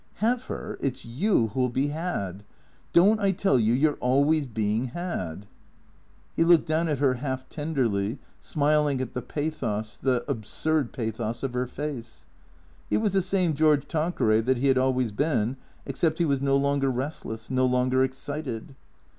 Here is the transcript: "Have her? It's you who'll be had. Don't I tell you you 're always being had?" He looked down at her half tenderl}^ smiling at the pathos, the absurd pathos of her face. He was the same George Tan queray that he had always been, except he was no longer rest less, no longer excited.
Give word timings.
"Have 0.15 0.45
her? 0.45 0.79
It's 0.81 1.05
you 1.05 1.49
who'll 1.49 1.69
be 1.69 1.89
had. 1.89 2.43
Don't 2.91 3.19
I 3.19 3.29
tell 3.29 3.59
you 3.59 3.75
you 3.75 3.91
're 3.91 3.97
always 3.97 4.47
being 4.47 4.85
had?" 4.85 5.45
He 6.35 6.43
looked 6.43 6.65
down 6.65 6.87
at 6.87 6.97
her 6.97 7.13
half 7.13 7.47
tenderl}^ 7.49 8.17
smiling 8.39 8.99
at 8.99 9.13
the 9.13 9.21
pathos, 9.21 9.97
the 9.97 10.25
absurd 10.27 10.91
pathos 10.91 11.43
of 11.43 11.53
her 11.53 11.67
face. 11.67 12.25
He 12.89 12.97
was 12.97 13.13
the 13.13 13.21
same 13.21 13.53
George 13.53 13.87
Tan 13.87 14.11
queray 14.13 14.43
that 14.43 14.57
he 14.57 14.69
had 14.69 14.77
always 14.79 15.11
been, 15.11 15.55
except 15.85 16.17
he 16.17 16.25
was 16.25 16.41
no 16.41 16.55
longer 16.57 16.89
rest 16.89 17.23
less, 17.23 17.51
no 17.51 17.67
longer 17.67 18.03
excited. 18.03 18.73